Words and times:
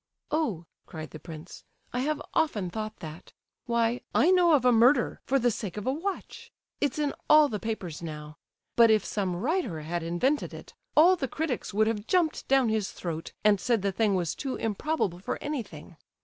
"Oh," 0.31 0.65
cried 0.87 1.11
the 1.11 1.19
prince, 1.19 1.63
"I 1.93 1.99
have 1.99 2.19
often 2.33 2.71
thought 2.71 2.95
that! 3.01 3.33
Why, 3.67 4.01
I 4.15 4.31
know 4.31 4.53
of 4.53 4.65
a 4.65 4.71
murder, 4.71 5.21
for 5.27 5.37
the 5.37 5.51
sake 5.51 5.77
of 5.77 5.85
a 5.85 5.93
watch. 5.93 6.51
It's 6.79 6.97
in 6.97 7.13
all 7.29 7.47
the 7.49 7.59
papers 7.59 8.01
now. 8.01 8.37
But 8.75 8.89
if 8.89 9.05
some 9.05 9.35
writer 9.35 9.81
had 9.81 10.01
invented 10.01 10.55
it, 10.55 10.73
all 10.97 11.15
the 11.15 11.27
critics 11.27 11.71
would 11.71 11.85
have 11.85 12.07
jumped 12.07 12.47
down 12.47 12.69
his 12.69 12.91
throat 12.91 13.31
and 13.43 13.61
said 13.61 13.83
the 13.83 13.91
thing 13.91 14.15
was 14.15 14.33
too 14.33 14.55
improbable 14.55 15.19
for 15.19 15.37
anything. 15.39 15.97